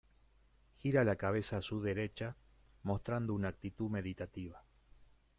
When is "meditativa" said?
3.91-4.65